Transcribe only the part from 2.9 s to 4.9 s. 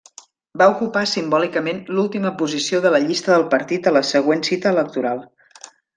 la llista del partit a la següent cita